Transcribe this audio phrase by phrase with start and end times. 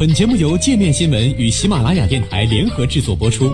[0.00, 3.52] 本节目由界面新闻与喜马拉雅电台联合制作播出。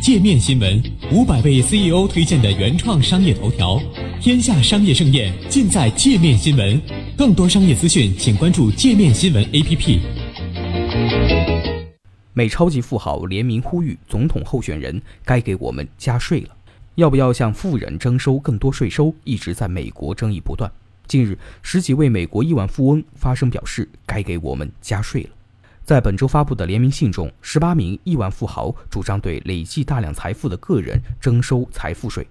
[0.00, 0.82] 界面新闻
[1.12, 3.78] 五百位 CEO 推荐的原创商业头条，
[4.18, 6.80] 天下商业盛宴尽在界面新闻。
[7.18, 9.98] 更多商业资讯，请关注界面新闻 APP。
[12.32, 16.56] 美超级富豪联名呼吁总统候选人该给我们加税了，
[16.94, 20.72] 要不要向富人征收更多税收，一直在美国争议不断。
[21.08, 25.30] 近日，十几位美国亿万富翁发声表示，该给我们加税了。
[25.82, 32.28] 在本周发布的联名信中，十八名亿万富豪主张对累计大量财富的个人征收财富税。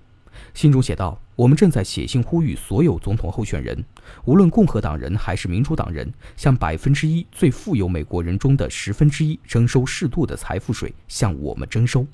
[0.54, 3.84] 信中写道：“我们正在写信呼吁所有总统候选人，
[4.26, 12.05] 无论共和党人还是民主党人，向百分之一最富有美国人中的十分之一征收适度的财富税，向我们征收。”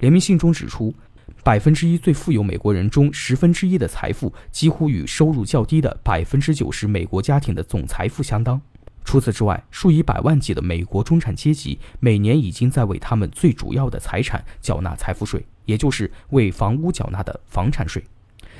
[0.00, 0.94] 联名信中指出。
[1.42, 8.60] 百分之一最富有美国人中十分之一的财富，几乎与收入较低的百分之九十美国家庭的总财富相当。
[9.04, 18.02] 除此之外，数以百万计的美国中产阶级每年已经在为他们最主要的财产缴纳财富税，也就是为房屋缴纳的房产税。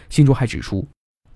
[0.09, 0.87] 信中还指出，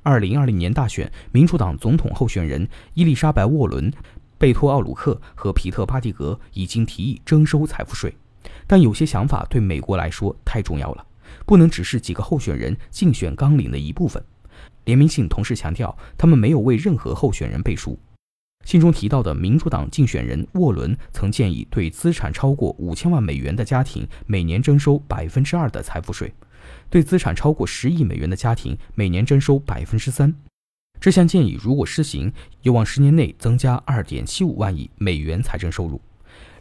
[0.04, 3.92] 二零二零年大选，民主党总统候选人伊丽莎白·沃伦、
[4.38, 8.14] 贝托·奥鲁克和皮特·巴蒂格已经提议征收财富税，
[8.68, 11.04] 但有些想法对美国来说太重要了。
[11.46, 14.22] 不能只是几个候选人竞选纲领的一部分。
[14.84, 17.98] 联名信同时强调，他们没有为任何候选人背书。
[18.64, 26.32] 信中提到的民主党竞选人沃伦曾建议对资产超过五千万美元的家庭每年征收百分之二的财富税，
[26.90, 30.34] 对资产超过十亿美元的家庭每年征收百分之三。
[31.00, 35.98] 这项建议如果施行，有望十年内增加二点七五万亿美元财政收入。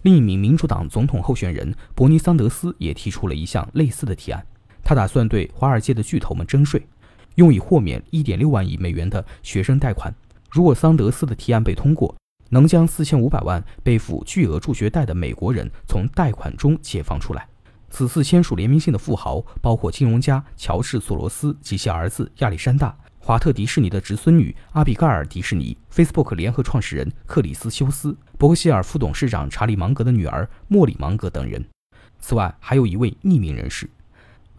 [0.03, 4.45] 另一名民主党总统候选人伯尼桑德斯也提出了一项类似的提案。
[4.89, 6.83] 他打算对华尔街的巨头们征税，
[7.35, 10.11] 用以豁免1.6万亿美元的学生贷款。
[10.49, 12.15] 如果桑德斯的提案被通过，
[12.49, 17.47] 能将4500万背负巨额助学贷的美国人从贷款中解放出来。
[17.91, 31.63] 此次签署联名信的富豪包括金融家乔治·索罗斯及其儿子亚历山大、华特迪士尼的侄孙女阿比盖尔·迪士尼、Facebook 联合创始人克里斯·休斯、伯克希尔副董事长查理·芒格的女儿莫里·芒格等人。
[32.19, 33.87] 此外，还有一位匿名人士。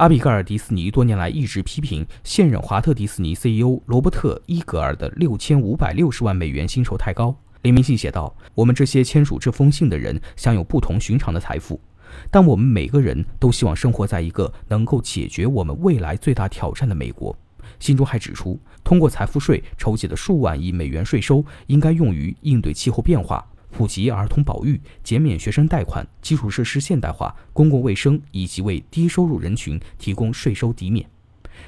[0.01, 7.37] 阿比盖尔·迪斯尼多年来一直批评现任华特迪士尼 CEO 罗伯特·伊格尔的六千五百六十万美元薪酬太高。
[7.61, 11.79] 联名信写道：“我们这些签署这封信的人享有不同寻常的财富，
[12.31, 17.37] 但我们每个人都希望生活在一个能够解决我们未来最大挑战的美国。”
[17.79, 23.47] 信中还指出，通过财富税筹集的数万亿美元税收应该用于应对气候变化。
[23.81, 31.09] 普及儿童保育、减免学生贷款、基础设施现代化、公共卫生，以及为低收入人群提供税收抵免。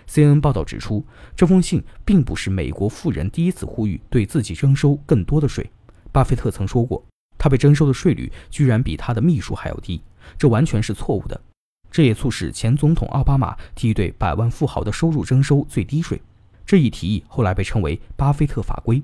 [0.07, 1.03] CNN 报道指出，
[1.35, 5.71] 这封信并不是美国富人第一次呼吁对自己征收更多的税。
[6.13, 7.03] 巴菲特曾说过，
[7.39, 10.03] 他被征收的税率居然比他的秘书还要低，
[10.37, 11.41] 这完全是错误的。
[11.91, 16.21] 这也促使前总统奥巴马提议对百万富豪的收入征收最低税。
[16.67, 19.03] 这一提议后来被称为“巴菲特法规”。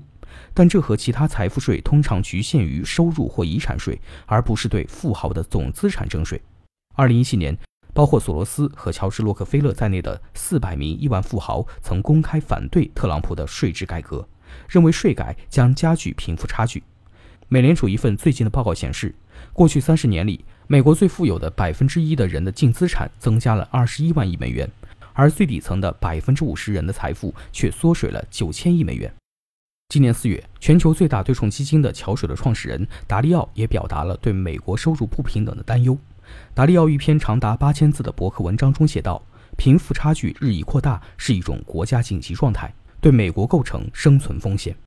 [0.53, 6.41] 但这和其他财富税通常局限于收入或遗产税，而不是对富豪的总资产征税。
[6.95, 7.57] 二零一七年，
[7.93, 14.27] 包括索罗斯和乔治·洛克菲勒在内的四百名亿万富豪曾公开反对特朗普的税制改革，
[14.67, 16.83] 认为税改将加剧贫富差距。
[17.47, 19.15] 美联储一份最近的报告显示，
[19.53, 24.69] 过去三十年里，美国最富有的百分之一的人的净资产增加了二十一万亿美元，
[25.13, 29.11] 而最底层的百分之五十人的财富却缩水了九千亿美元。
[29.91, 35.97] 今年四月，全球最大对冲基金的桥水的创始人达利奥也表达了对美国收入不平等的担忧。
[36.53, 39.19] 达利奥一篇长达八千字的博客文章中写道
[39.57, 44.75] ：“贫富差距日益扩大是一种国家紧急状态，对美国构成生存风险。”